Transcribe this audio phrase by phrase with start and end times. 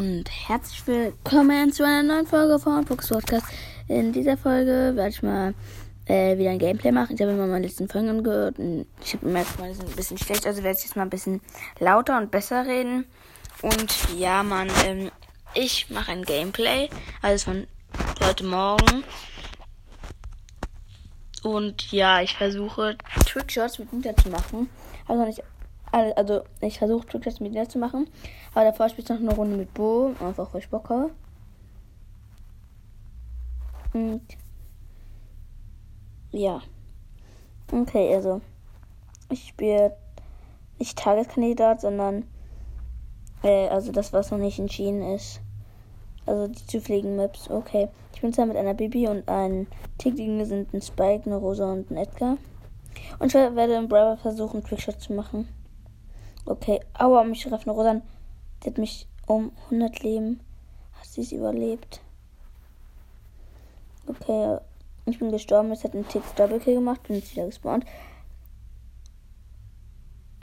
[0.00, 3.44] und herzlich willkommen zu einer neuen Folge von Fox Podcast.
[3.86, 5.52] In dieser Folge werde ich mal
[6.06, 7.14] äh, wieder ein Gameplay machen.
[7.14, 10.16] Ich habe immer meine letzten Folgen angehört und ich habe gemerkt, meine sind ein bisschen
[10.16, 11.42] schlecht, also werde ich jetzt mal ein bisschen
[11.80, 13.04] lauter und besser reden.
[13.60, 15.10] Und ja, man, ähm,
[15.52, 16.88] ich mache ein Gameplay,
[17.20, 17.66] also von
[18.24, 19.04] heute Morgen.
[21.42, 22.96] Und ja, ich versuche
[23.26, 24.70] Trickshots mit Nita zu machen.
[25.06, 25.42] Also nicht
[25.92, 28.08] also, ich versuche Trickshots mit Nita zu machen.
[28.54, 30.14] Aber davor spiele ich noch eine Runde mit Bo.
[30.20, 31.10] Einfach weil ich Bock habe.
[33.92, 34.22] Und
[36.30, 36.60] ja.
[37.72, 38.40] Okay, also.
[39.30, 39.96] Ich spiele
[40.78, 42.24] nicht Tageskandidat, sondern
[43.42, 45.40] äh, also das, was noch nicht entschieden ist.
[46.26, 47.50] Also die zufälligen Maps.
[47.50, 47.88] Okay.
[48.14, 49.66] Ich bin zwar mit einer Bibi und einem
[49.98, 50.16] Tick.
[50.16, 52.36] Die sind ein Spike, eine Rosa und ein Edgar.
[53.18, 55.48] Und ich werde im Brother versuchen, Trickshot zu machen.
[56.46, 56.80] Okay.
[56.98, 58.00] Aua, mich trifft eine Rosa.
[58.62, 60.40] Die hat mich um 100 Leben.
[60.98, 62.00] Hat sie es überlebt.
[64.06, 64.58] Okay.
[65.06, 65.70] Ich bin gestorben.
[65.72, 67.02] Es hat einen Tick Doppelkill gemacht.
[67.04, 67.84] Bin jetzt wieder gespawnt.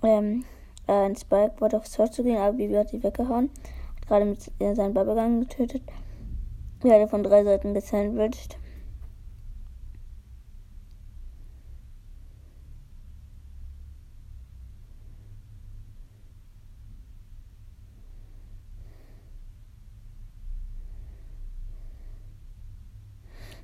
[0.04, 0.45] Ähm,
[0.88, 3.50] äh, ein Spike wollte aufs Tor zu gehen, aber Bibi hat sie weggehauen.
[3.95, 5.82] Hat gerade mit äh, seinen Bubblegang getötet.
[6.84, 8.58] Ja, der von drei Seiten gesandwiched.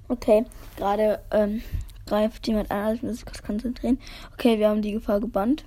[0.08, 0.46] Okay,
[0.78, 1.62] gerade ähm,
[2.06, 4.00] greift jemand an, also muss ich kurz konzentrieren.
[4.34, 5.66] Okay, wir haben die Gefahr gebannt.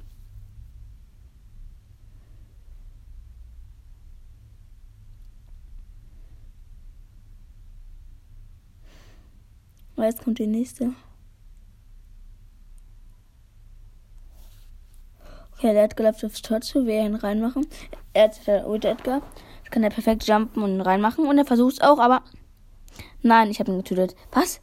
[9.96, 10.92] Jetzt kommt die nächste.
[15.56, 17.66] Okay, der Edgar läuft aufs Tor zu, will ihn reinmachen.
[18.12, 19.22] Er hat der Edgar.
[19.58, 21.26] Jetzt kann er perfekt jumpen und reinmachen.
[21.26, 22.22] Und er versucht es auch, aber.
[23.26, 24.14] Nein, ich habe ihn getötet.
[24.30, 24.60] Was?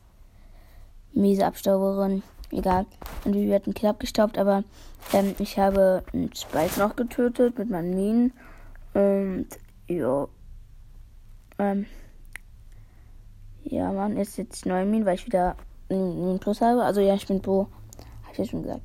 [1.11, 2.23] Miese Abstauberin.
[2.49, 2.85] Egal.
[3.25, 4.63] Und wir hatten Kill abgestaubt, aber
[5.11, 8.33] ähm, ich habe einen Spike noch getötet mit meinen Minen.
[8.93, 9.47] Und
[9.89, 10.29] ja.
[11.59, 11.87] Ähm.
[13.65, 15.57] Ja, Mann, ist jetzt neue Min, weil ich wieder
[15.89, 16.83] einen Plus habe.
[16.83, 17.67] Also ja, ich bin Bo.
[18.23, 18.81] Hab ich ja schon gesagt.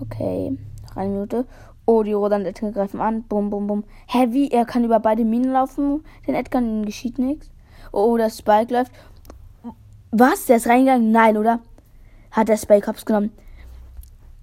[0.00, 0.56] Okay,
[0.88, 1.46] noch eine Minute.
[1.92, 3.24] Oh, die roten Edgar greifen an.
[3.24, 3.84] Bum, bum, bum.
[4.28, 4.48] Wie?
[4.52, 6.04] Er kann über beide Minen laufen.
[6.24, 7.50] Den Edgar, geschieht nichts.
[7.90, 8.92] Oh, das Spike läuft.
[10.12, 10.46] Was?
[10.46, 11.10] Der ist reingegangen?
[11.10, 11.58] Nein, oder?
[12.30, 13.32] Hat der Spike Hops genommen.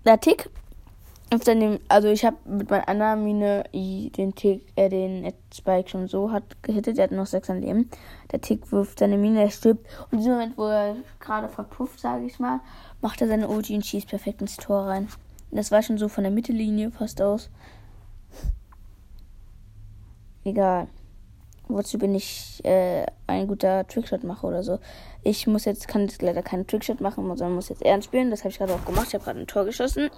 [0.06, 0.50] Der Tick
[1.90, 6.44] also ich habe mit meiner anderen Mine den Tick, äh, den Spike schon so hat
[6.64, 6.98] gehittet.
[6.98, 7.90] Er hat noch 6 an Leben.
[8.32, 9.86] Der Tick wirft seine Mine, er stirbt.
[10.06, 12.62] Und in diesem Moment, wo er gerade verpufft, sage ich mal,
[13.02, 15.10] macht er seine OG und schießt perfekt ins Tor rein.
[15.52, 17.50] Das war schon so von der Mittellinie fast aus.
[20.44, 20.88] Egal.
[21.68, 24.80] Wozu bin ich äh, ein guter Trickshot mache oder so.
[25.24, 28.30] Ich muss jetzt, kann jetzt leider keinen Trickshot machen, sondern muss jetzt ernst spielen.
[28.30, 29.08] Das habe ich gerade auch gemacht.
[29.10, 30.10] Ich habe gerade ein Tor geschossen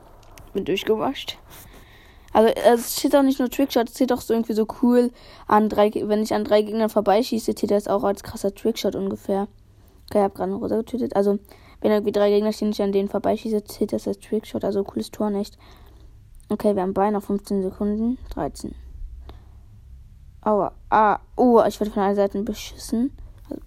[0.54, 1.38] bin durchgewascht.
[2.32, 5.12] Also es steht auch nicht nur Trickshot, es steht auch so irgendwie so cool
[5.48, 9.48] an drei, wenn ich an drei Gegnern vorbeischieße, zählt das auch als krasser Trickshot ungefähr.
[10.10, 11.16] Okay, ich habe gerade einen Rosa getötet.
[11.16, 11.40] Also
[11.82, 14.66] wenn irgendwie drei Gegner stehen, ich an denen vorbeischieße, zählt das als Trickshot.
[14.66, 15.58] Also cooles Tor nicht.
[16.50, 18.18] Okay, wir haben Bein noch 15 Sekunden.
[18.34, 18.74] 13.
[20.42, 20.74] Aua.
[20.90, 21.20] Ah.
[21.36, 23.16] Oh, ich werde von einer Seite beschissen.
[23.50, 23.62] Also,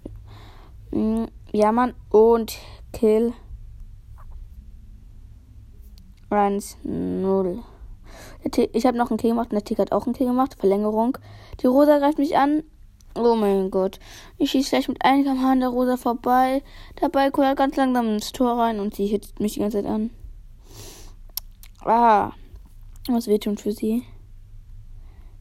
[0.91, 1.93] mm, ja, Mann.
[2.09, 2.57] Und
[2.91, 3.33] Kill.
[6.29, 7.59] 1, 0.
[8.73, 10.55] Ich habe noch einen Kill gemacht und der Tick hat auch einen Kill gemacht.
[10.59, 11.17] Verlängerung.
[11.61, 12.63] Die Rosa greift mich an.
[13.15, 13.99] Oh mein Gott.
[14.37, 16.63] Ich schieße gleich mit einem km an der Rosa vorbei.
[17.11, 20.09] Ball kullert ganz langsam ins Tor rein und sie hitzt mich die ganze Zeit an.
[21.85, 22.31] Ah.
[23.07, 24.03] Was wehtun für sie.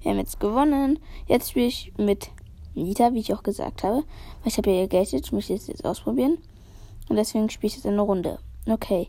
[0.00, 0.99] Wir haben jetzt gewonnen.
[1.27, 2.31] Jetzt spiele ich mit
[2.75, 3.99] Nita, wie ich auch gesagt habe.
[4.43, 5.27] Weil ich habe ja ihr Geld jetzt.
[5.27, 6.38] Ich möchte es jetzt ausprobieren.
[7.09, 8.38] Und deswegen spiele ich jetzt eine Runde.
[8.69, 9.09] Okay.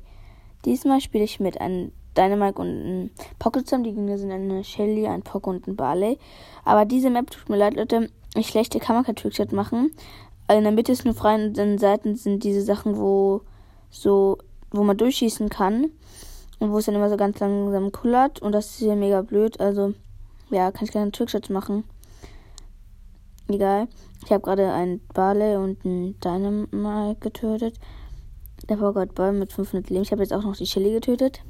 [0.66, 3.10] Diesmal spiele ich mit einem Dynamite und einem
[3.40, 3.84] Pocket zusammen.
[3.84, 6.20] Die Gegner sind eine Shelly, ein Poco und ein Barley.
[6.64, 8.10] Aber diese Map tut mir leid, Leute.
[8.36, 9.92] Ich schlechte Trickshot machen.
[10.50, 13.42] In der Mitte ist nur frei und an den Seiten sind diese Sachen, wo
[13.90, 14.38] so,
[14.72, 15.92] wo man durchschießen kann.
[16.60, 18.42] Und wo es dann immer so ganz langsam kullert.
[18.42, 19.60] Und das ist hier mega blöd.
[19.60, 19.94] Also,
[20.50, 21.84] ja, kann ich keine Trickshots machen.
[23.50, 23.88] Egal.
[24.26, 27.76] Ich habe gerade einen Barley und einen Dynamite getötet.
[28.70, 30.04] Der Vorgott Ball mit 500 Leben.
[30.04, 31.42] Ich habe jetzt auch noch die Shelly getötet.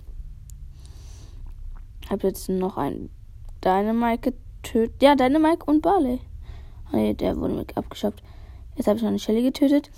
[2.10, 3.10] Habe jetzt noch einen
[3.64, 4.32] Dynamite
[4.64, 5.02] getötet.
[5.02, 6.20] Ja, Dynamite und Barley.
[6.94, 8.22] Nee, der wurde abgeschafft.
[8.76, 9.90] Jetzt habe ich noch eine Shelly getötet.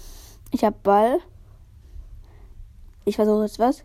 [0.52, 1.20] Ich habe Ball.
[3.04, 3.84] Ich versuche jetzt was.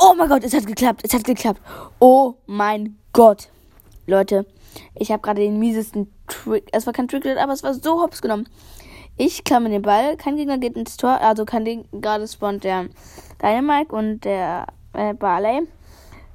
[0.00, 1.02] Oh mein Gott, es hat geklappt.
[1.04, 1.60] Es hat geklappt.
[2.00, 3.50] Oh mein Gott.
[4.08, 4.44] Leute,
[4.96, 6.68] ich habe gerade den miesesten Trick.
[6.72, 8.48] Es war kein Trick, aber es war so hops genommen.
[9.16, 10.16] Ich klamme den Ball.
[10.16, 11.20] Kein Gegner geht ins Tor.
[11.20, 12.88] Also kann den gerade spawnt der
[13.40, 15.68] Dynamite und der äh, Barley.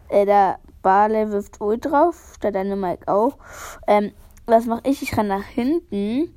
[0.07, 2.35] Äh, der Barley wirft Ult drauf.
[2.41, 3.37] Der Dynamite auch.
[3.87, 4.11] Ähm,
[4.45, 5.01] was mache ich?
[5.01, 6.33] Ich renne nach hinten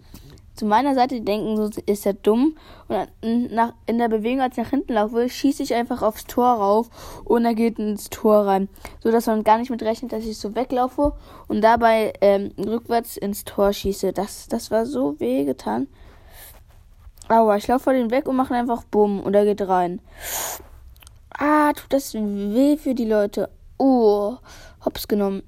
[0.60, 2.54] zu meiner Seite denken, so ist er dumm.
[2.88, 6.48] Und nach, in der Bewegung, als ich nach hinten laufe, schieße ich einfach aufs Tor
[6.48, 6.90] rauf
[7.24, 8.68] und er geht ins Tor rein.
[9.02, 11.14] So dass man gar nicht mit rechnet, dass ich so weglaufe
[11.48, 14.12] und dabei ähm, rückwärts ins Tor schieße.
[14.12, 15.88] Das, das war so wehgetan.
[17.30, 20.00] Aua, ich laufe vor den weg und mache einfach Bumm und er geht rein.
[21.38, 23.48] Ah, tut das weh für die Leute.
[23.82, 24.36] Oh,
[24.84, 25.42] hops genommen.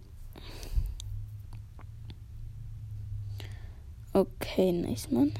[4.15, 5.35] Okay, nice, Mann.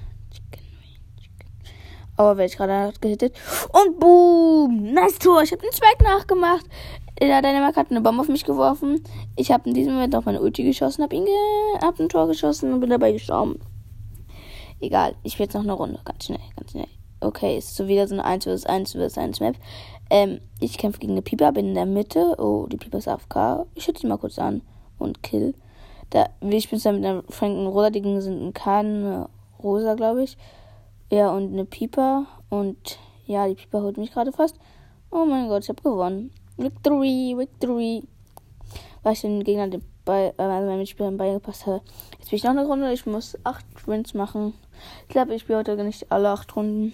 [2.19, 3.35] Aber werde ich gerade gehittet.
[3.73, 4.93] Und boom!
[4.93, 5.43] Nice Tor!
[5.43, 6.67] Ich habe den Zweig nachgemacht.
[7.19, 9.03] Der Dänemark hat eine Bombe auf mich geworfen.
[9.37, 11.35] Ich habe in diesem Moment auf meine Ulti geschossen, habe ihn ge
[11.81, 13.59] hab ein Tor geschossen und bin dabei gestorben.
[14.83, 15.99] Egal, ich will jetzt noch eine Runde.
[16.05, 16.89] Ganz schnell, ganz schnell.
[17.21, 19.57] Okay, ist so wieder so eine 1 vs 1 vs 1 Map.
[20.13, 22.35] Ähm, ich kämpfe gegen eine Piper, bin in der Mitte.
[22.39, 23.65] Oh, die Piper ist AFK.
[23.75, 24.61] Ich schütze sie mal kurz an
[24.99, 25.55] und kill.
[26.11, 29.29] Da, ich bin da mit einer Franken Rosa, die sind ein Kahn, eine
[29.63, 30.37] Rosa, glaube ich.
[31.11, 32.27] Ja, und eine Pieper.
[32.51, 34.59] Und ja, die Pieper holt mich gerade fast.
[35.11, 36.31] Oh mein Gott, ich habe gewonnen.
[36.59, 38.03] Victory, Victory.
[39.03, 41.81] Weil ich den Gegner den Ball, äh, also meinen Mitspielern beigepasst habe.
[42.19, 42.93] Jetzt bin ich noch eine Runde.
[42.93, 44.53] Ich muss acht Wins machen.
[45.05, 46.93] Ich glaube, ich spiele heute nicht alle acht Runden.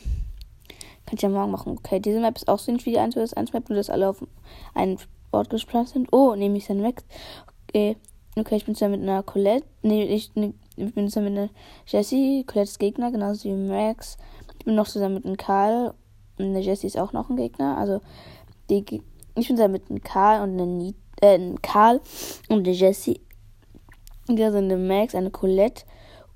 [1.08, 1.78] Kann ich ja morgen machen.
[1.78, 4.10] Okay, diese Map ist auch so wie die 1 vs 1 Map, nur dass alle
[4.10, 4.22] auf
[4.74, 4.98] einen
[5.32, 6.12] Ort gesplant sind.
[6.12, 7.02] Oh, nehme ich dann weg.
[7.68, 7.96] Okay,
[8.38, 9.66] Okay, ich bin zwar mit einer Colette.
[9.82, 11.48] Nee, ich, ne, ich bin zwar mit einer
[11.86, 12.44] Jessie.
[12.46, 14.16] Colette ist Gegner, genauso wie Max.
[14.58, 15.94] Ich bin noch zusammen mit einem Karl.
[16.38, 17.76] Und eine Jessie ist auch noch ein Gegner.
[17.76, 18.00] Also,
[18.70, 18.84] die,
[19.34, 22.00] ich bin zusammen mit einem Karl und einem äh, ein Karl
[22.48, 23.20] und eine Jessie.
[24.28, 25.84] Hier sind eine Max, eine Colette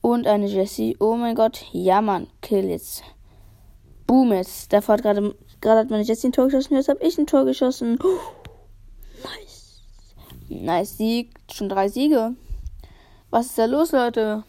[0.00, 0.96] und eine Jessie.
[0.98, 3.04] Oh mein Gott, ja Mann, kill jetzt.
[4.06, 4.72] Boom jetzt.
[4.72, 7.44] Davor hat gerade, gerade hat meine Jessie ein Tor geschossen, jetzt habe ich ein Tor
[7.44, 7.98] geschossen.
[9.22, 9.82] Nice.
[10.48, 11.30] Nice Sieg.
[11.52, 12.34] Schon drei Siege.
[13.30, 14.44] Was ist da los, Leute?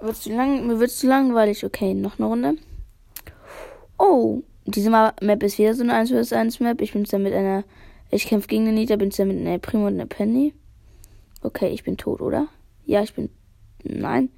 [0.00, 1.64] Wird zu lang, mir wird zu langweilig.
[1.64, 2.56] Okay, noch eine Runde.
[3.98, 6.80] Oh, diese Map ist wieder so eine 1 vs 1 Map.
[6.80, 7.64] Ich bin zwar mit einer.
[8.10, 10.54] Ich kämpfe gegen eine Nita, bin zwar mit einer Primo und einer Penny.
[11.42, 12.48] Okay, ich bin tot, oder?
[12.86, 13.28] Ja, ich bin.
[13.82, 14.30] Nein.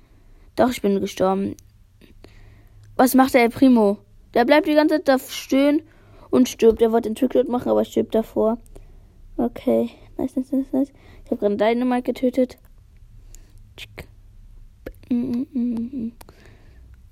[0.57, 1.57] Doch, ich bin gestorben.
[2.97, 3.99] Was macht der Primo?
[4.35, 5.83] Der bleibt die ganze Zeit da stehen
[6.31, 6.83] und stirbt.
[6.83, 8.59] Er wollte den Trickshot machen, aber stirbt davor.
[9.37, 9.91] Okay.
[10.19, 10.93] Nice, nice, nice, nice.
[11.25, 12.59] Ich habe gerade Dynamite getötet.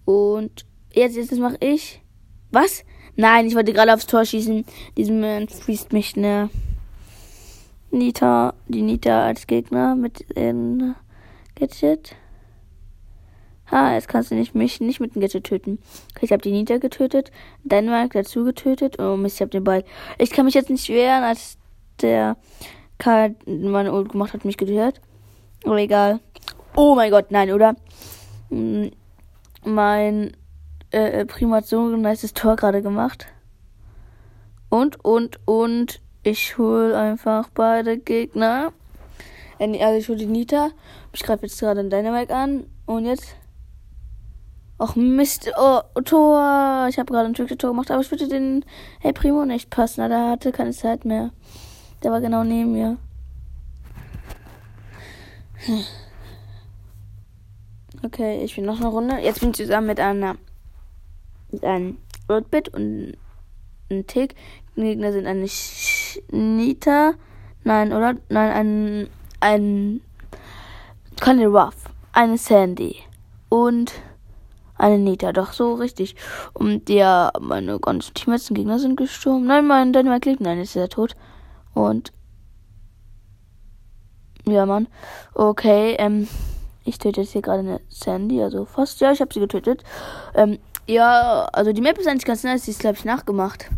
[0.05, 2.00] Und jetzt, jetzt mache ich.
[2.50, 2.85] Was?
[3.17, 4.65] Nein, ich wollte gerade aufs Tor schießen.
[4.97, 6.50] Diesem Moment fließt mich eine
[7.91, 10.94] Nita, die Nita als Gegner mit dem
[11.56, 12.17] Gadget.
[13.71, 15.79] Ha, jetzt kannst du nicht mich nicht mit dem Gadget töten.
[16.21, 17.31] Ich habe die Nita getötet,
[17.63, 18.99] Dynamite dazu getötet.
[18.99, 19.85] Oh Mist, ich habe den Ball.
[20.19, 21.57] Ich kann mich jetzt nicht wehren, als
[22.01, 22.37] der
[22.99, 25.01] Karl meine Ult gemacht hat, mich gehört.
[25.65, 26.21] Aber egal.
[26.75, 27.77] Oh mein Gott, nein, oder?
[28.49, 28.91] Hm,
[29.65, 30.33] mein
[30.93, 33.27] äh, äh, hat so ein nice Tor gerade gemacht.
[34.69, 38.73] Und, und, und ich hole einfach beide Gegner.
[39.59, 40.71] Äh, also ich hole die Nita.
[41.12, 42.67] Ich greife jetzt gerade den Dynamite an.
[42.87, 43.37] Und jetzt.
[44.81, 45.53] Och Mist.
[45.59, 46.87] Oh, Tor.
[46.89, 48.65] Ich habe gerade ein Trick-Tor gemacht, aber ich würde den
[49.01, 50.09] Hey Primo nicht passen.
[50.09, 51.33] Da hatte keine Zeit mehr.
[52.03, 52.97] Der war genau neben mir.
[58.03, 59.19] Okay, ich bin noch eine Runde.
[59.19, 60.37] Jetzt bin ich zusammen mit einer
[61.51, 61.99] mit einem
[62.31, 63.19] Roadbit und
[63.91, 64.35] ein Tick.
[64.77, 65.47] Die Gegner sind eine
[66.31, 67.13] Nita.
[67.65, 68.15] Nein, oder?
[68.31, 69.11] Nein, ein
[69.41, 70.01] ein
[71.21, 71.75] Conny Ruff,
[72.15, 72.97] eine Sandy
[73.51, 73.93] und
[74.81, 75.33] eine Nita.
[75.33, 76.17] Doch so richtig.
[76.53, 79.47] Und ja, meine ganzen Teammates und Gegner sind gestorben.
[79.47, 80.41] Nein, mein Dynamite lebt.
[80.41, 81.15] Nein, ist er tot.
[81.75, 82.13] Und
[84.47, 84.89] ja, Mann.
[85.35, 86.27] Okay, ähm,
[86.85, 89.01] ich töte jetzt hier gerade eine Sandy, also fast.
[89.01, 89.85] Ja, ich habe sie getötet.
[90.35, 93.71] Ähm, ja, also die Map ist eigentlich ganz nice, die ist, glaube ich, nachgemacht.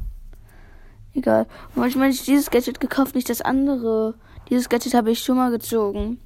[1.15, 1.47] Egal.
[1.75, 4.15] Manchmal habe ich dieses Gadget gekauft, nicht das andere.
[4.49, 6.21] Dieses Gadget habe ich schon mal gezogen.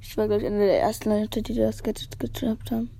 [0.00, 2.90] Ich war, glaube ich, einer der ersten Leute, die das Gadget gehabt haben.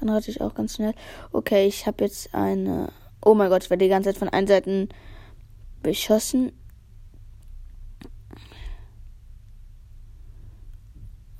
[0.00, 0.94] Dann rate ich auch ganz schnell.
[1.32, 4.46] Okay, ich habe jetzt eine Oh mein Gott, ich werde die ganze Zeit von allen
[4.46, 4.88] Seiten
[5.82, 6.52] beschossen.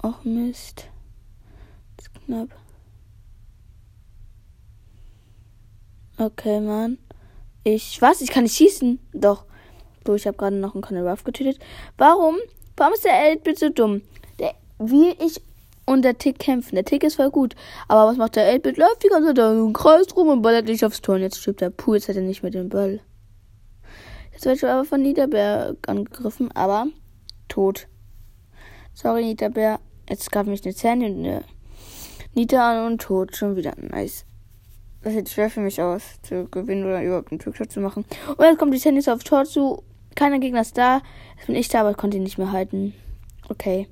[0.02, 0.88] Och Mist.
[1.96, 2.48] Das ist knapp.
[6.18, 6.98] Okay, Mann.
[7.64, 8.00] Ich.
[8.02, 8.20] Was?
[8.20, 8.98] Ich kann nicht schießen?
[9.12, 9.44] Doch.
[10.06, 11.60] So, ich habe gerade noch einen Conor Ruff getötet.
[11.96, 12.36] Warum?
[12.76, 14.02] Warum ist der 8-Bit so dumm?
[14.38, 15.40] Der will ich
[15.88, 16.74] und der Tick kämpfen.
[16.74, 17.54] Der Tick ist voll gut.
[17.88, 18.76] Aber was macht der 8-Bit?
[18.76, 21.14] Läuft die ganze Zeit im Kreis rum und ballert nicht aufs Tor.
[21.14, 21.94] Und jetzt stirbt der Puh.
[21.94, 23.00] Jetzt hat er nicht mehr den Ball.
[24.32, 26.86] Jetzt wird aber von Niederbär angegriffen, aber
[27.48, 27.88] tot.
[28.92, 29.80] Sorry, Niederbär.
[30.08, 31.44] Jetzt gab mich eine Zähne und eine
[32.34, 33.34] Nita an und tot.
[33.34, 33.72] Schon wieder.
[33.78, 34.26] Nice.
[35.02, 38.04] Das sieht schwer für mich aus, zu gewinnen oder überhaupt einen Trickshot zu machen.
[38.36, 39.82] Und jetzt kommt die Tennis auf Tor zu.
[40.14, 41.00] Keiner Gegner ist da.
[41.36, 42.92] Jetzt bin ich da, aber konnte ihn nicht mehr halten.
[43.48, 43.88] Okay.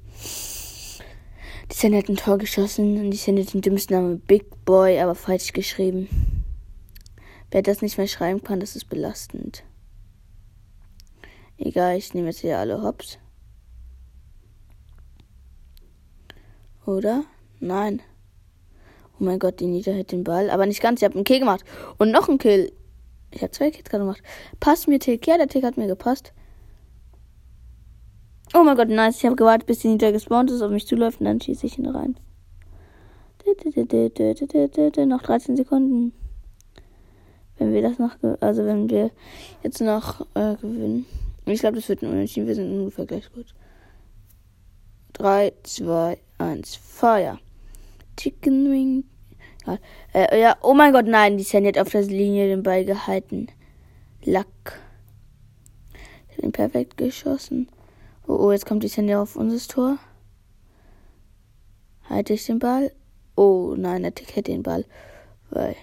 [1.71, 5.01] Die Sandy hat ein Tor geschossen und die Sandy hat den dümmsten Namen Big Boy,
[5.01, 6.45] aber falsch geschrieben.
[7.51, 9.65] Wer das nicht mehr schreiben kann, das ist belastend.
[11.59, 13.19] Egal, ich nehme jetzt hier alle Hops.
[16.87, 17.25] Oder?
[17.59, 18.01] Nein.
[19.19, 20.51] Oh mein Gott, die Nita hat den Ball.
[20.51, 21.65] Aber nicht ganz, ich habe einen Kill gemacht.
[21.99, 22.73] Und noch einen Kill.
[23.31, 24.23] Ich habe zwei Kills gerade gemacht.
[24.61, 25.27] Passt mir Tick.
[25.27, 26.33] Ja, der Tick hat mir gepasst.
[28.55, 29.19] Oh mein Gott, nice.
[29.19, 31.79] Ich habe gewartet, bis die Nita gespawnt ist, auf mich zuläuft und dann schieße ich
[31.79, 32.17] ihn rein.
[35.07, 36.13] Noch 13 Sekunden.
[37.59, 39.11] Wenn wir das noch, also wenn wir
[39.63, 41.07] jetzt noch äh, gewinnen.
[41.47, 42.47] Ich glaube, das wird ein Unentschieden.
[42.47, 43.55] Wir sind ungefähr gleich gut.
[45.15, 47.39] 3, 2, 1, Feuer.
[48.17, 49.05] Chicken Wing.
[49.67, 49.79] Ja,
[50.13, 53.49] äh, ja, oh mein Gott, nein, die Sandy hat auf der Linie den Ball gehalten.
[54.25, 54.81] Lack.
[56.29, 57.69] Ich habe ihn perfekt geschossen.
[58.27, 59.99] Oh, oh, jetzt kommt die Sandy auf unser Tor.
[62.09, 62.93] Halte ich den Ball?
[63.37, 64.85] Oh, nein, der Tick hätte den Ball.
[65.51, 65.77] Weil,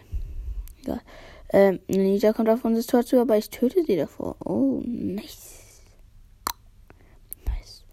[0.82, 1.02] egal.
[1.50, 4.36] Ähm, Nita kommt auf unser Tor zu, aber ich töte sie davor.
[4.44, 5.82] Oh, nice.
[7.46, 7.86] Nice.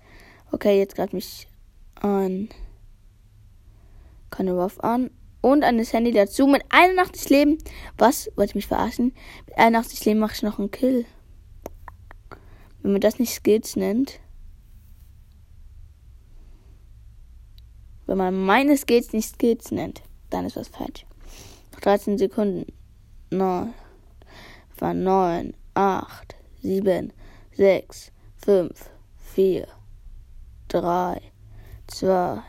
[0.51, 1.47] Okay, jetzt gerade mich
[1.97, 2.49] an
[4.31, 5.11] keine Ruff an
[5.43, 7.59] und eine Sandy dazu mit 81 Leben.
[7.99, 8.31] Was?
[8.37, 9.13] Wollte ich mich verarschen?
[9.47, 11.05] Mit 81 Leben mache ich noch einen Kill.
[12.83, 14.21] Wenn man das nicht Skills nennt.
[18.11, 21.07] Wenn man meine Skills nicht Skills nennt, dann ist was falsch.
[21.73, 22.67] Noch 13 Sekunden.
[23.31, 23.73] 9,
[24.81, 27.13] 9, 8, 7,
[27.53, 28.11] 6,
[28.45, 28.91] 5,
[29.33, 29.69] 4,
[30.67, 31.23] 3,
[31.87, 32.43] 2,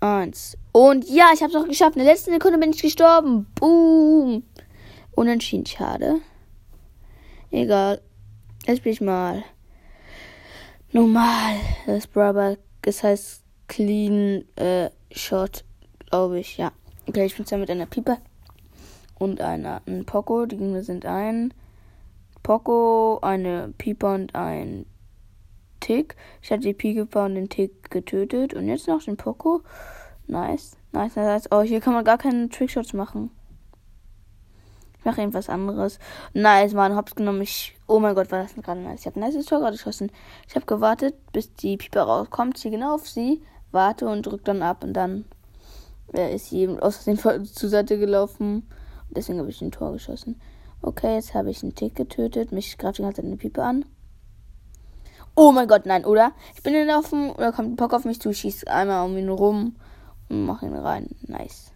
[0.00, 0.58] Eins.
[0.72, 1.96] Und ja, ich habe es auch geschafft.
[1.96, 3.46] In der letzten Sekunde bin ich gestorben.
[3.54, 4.42] Boom.
[5.12, 6.20] Unentschieden, schade.
[7.50, 8.02] Egal.
[8.66, 9.44] Jetzt spiele ich mal
[10.92, 11.56] normal.
[11.86, 15.64] Das Brother, das heißt Clean äh, Shot,
[16.10, 16.72] glaube ich, ja.
[17.08, 18.18] Okay, ich bin zwar mit einer Pieper
[19.18, 20.44] und einer ein Poco.
[20.44, 21.54] Die Gegner sind ein
[22.42, 24.86] Poco, eine Pieper und ein
[25.80, 26.16] Tick.
[26.42, 28.54] Ich hatte die Pieper und den Tick getötet.
[28.54, 29.62] Und jetzt noch den Poco.
[30.26, 30.76] Nice.
[30.92, 31.48] Nice, nice.
[31.50, 33.30] Oh, hier kann man gar keine Trickshots machen.
[34.98, 35.98] Ich mache irgendwas anderes.
[36.34, 37.40] Nice, Mann, hab's genommen.
[37.42, 37.74] Ich.
[37.86, 39.00] Oh mein Gott, war das gerade nice.
[39.00, 40.10] Ich habe ein nice Tor gerade geschossen.
[40.48, 42.58] Ich habe gewartet, bis die Pieper rauskommt.
[42.58, 43.42] Ziehe genau auf sie,
[43.76, 44.82] warte und drück dann ab.
[44.82, 45.24] Und dann
[46.12, 48.66] äh, ist eben aus den zur Seite gelaufen.
[49.08, 50.40] Und deswegen habe ich ein Tor geschossen.
[50.82, 52.50] Okay, jetzt habe ich einen Tick getötet.
[52.50, 53.84] Mich greift die ganze Zeit eine Piepe an.
[55.38, 56.32] Oh mein Gott, nein, oder?
[56.54, 59.76] Ich bin gelaufen, oder kommt ein Pock auf mich zu, schießt einmal um ihn rum
[60.30, 61.08] und mach ihn rein.
[61.26, 61.72] Nice.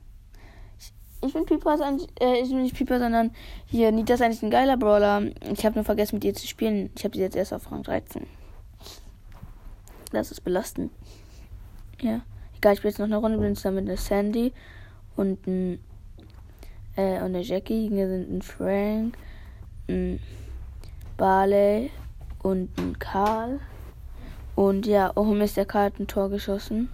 [1.23, 1.76] Ich, bin Piper,
[2.21, 3.33] äh, ich bin nicht Piper, sondern
[3.66, 5.25] hier, Nita ist eigentlich ein geiler Brawler.
[5.52, 6.90] Ich habe nur vergessen, mit ihr zu spielen.
[6.97, 8.26] Ich habe sie jetzt erst auf Rang 13.
[10.12, 10.90] Das ist belastend.
[12.02, 12.21] Ja.
[12.57, 14.52] Egal, ich spiele jetzt noch eine Runde, bin jetzt mit einer Sandy
[15.16, 15.78] und ein,
[16.97, 17.88] äh, und eine Jackie.
[17.88, 19.16] Hier sind ein Frank,
[19.88, 20.21] ein
[21.16, 21.90] Barley
[22.42, 23.61] und ein Karl.
[24.54, 26.88] Und ja, oh Mist, der Karl hat ein Tor geschossen.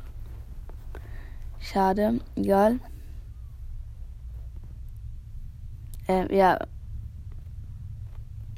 [1.58, 2.78] Schade, egal.
[6.08, 6.58] Ähm, ja.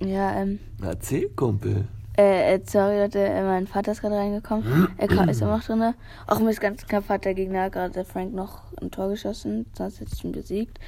[0.00, 0.58] Ja, ähm.
[0.82, 1.88] Erzähl, Kumpel.
[2.18, 4.88] Äh, äh sorry, Leute, äh, mein Vater ist gerade reingekommen.
[4.98, 5.94] er ist immer noch drin.
[6.26, 9.66] Auch Mist, ganz knapp hat der Gegner gerade Frank noch ein Tor geschossen.
[9.72, 10.80] Sonst hätte ich ihn besiegt.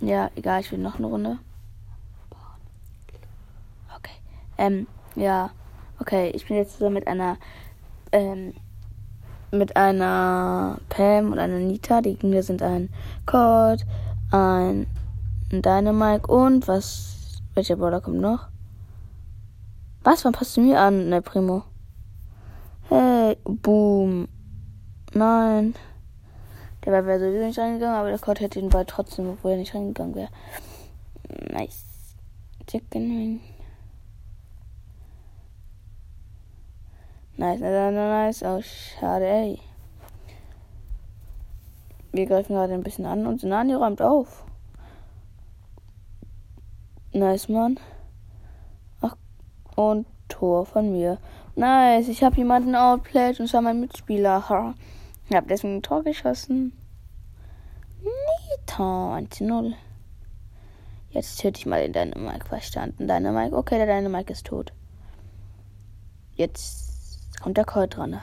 [0.00, 1.38] Ja, egal, ich will noch eine Runde.
[3.96, 4.16] Okay.
[4.58, 5.50] Ähm, ja,
[6.00, 7.36] okay, ich bin jetzt zusammen mit einer,
[8.10, 8.52] ähm,
[9.52, 12.00] mit einer Pam und einer Nita.
[12.00, 12.88] Die Gegner sind ein
[13.24, 13.86] Cord,
[14.32, 14.88] ein
[15.52, 18.48] Dynamite und was, welcher Brawler kommt noch?
[20.06, 21.64] Was, wann passt du mir an, ne Primo?
[22.88, 24.28] Hey, boom.
[25.12, 25.74] Nein.
[26.84, 29.56] Der Ball wäre sowieso nicht reingegangen, aber der Cord hätte den Ball trotzdem, obwohl er
[29.56, 30.28] nicht reingegangen wäre.
[31.50, 32.14] Nice.
[32.68, 33.40] Chicken Wing.
[37.36, 38.42] Nice, nice, nice.
[38.44, 39.58] Oh, schade, ey.
[42.12, 44.44] Wir greifen gerade ein bisschen an und Nani räumt auf.
[47.12, 47.80] Nice, Mann.
[49.76, 51.18] Und Tor von mir.
[51.54, 54.48] Nice, ich habe jemanden outplayed und zwar mein Mitspieler.
[54.48, 54.74] Ha.
[55.28, 56.72] Ich habe deswegen ein Tor geschossen.
[58.02, 59.74] Nita, 1-0.
[61.10, 62.46] Jetzt töte ich mal den Dynamike.
[62.46, 63.08] Verstanden.
[63.08, 63.56] Dynamike.
[63.56, 64.72] Okay, der Dynamike ist tot.
[66.34, 68.20] Jetzt kommt der Call dran.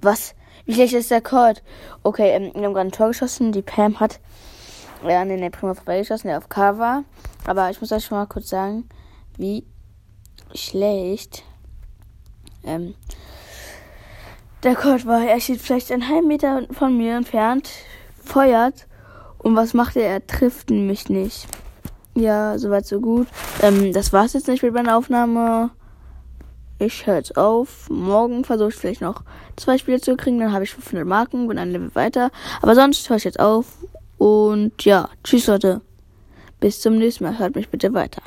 [0.00, 0.34] Was?
[0.64, 1.54] Wie schlecht ist der Call?
[2.02, 3.52] Okay, ähm, wir haben gerade ein Tor geschossen.
[3.52, 4.20] Die Pam hat
[5.02, 7.04] ja, an den Prima vorbeigeschossen, der auf K war.
[7.46, 8.88] Aber ich muss euch schon mal kurz sagen,
[9.36, 9.66] wie
[10.54, 11.44] schlecht
[12.64, 12.94] ähm,
[14.62, 15.22] der Code war.
[15.22, 17.68] Er steht vielleicht einen halben Meter von mir entfernt,
[18.22, 18.86] feuert.
[19.38, 20.08] Und was macht er?
[20.08, 21.46] Er trifft mich nicht.
[22.14, 23.28] Ja, soweit so gut.
[23.60, 25.70] Ähm, das war's jetzt nicht mit meiner Aufnahme.
[26.78, 27.90] Ich höre jetzt auf.
[27.90, 29.22] Morgen versuche ich vielleicht noch
[29.56, 30.38] zwei Spiele zu kriegen.
[30.38, 32.30] Dann habe ich 500 Marken, bin ein Level weiter.
[32.62, 33.66] Aber sonst höre ich jetzt auf.
[34.16, 35.82] Und ja, tschüss Leute.
[36.60, 37.38] Bis zum nächsten Mal.
[37.38, 38.22] Hört mich bitte weiter.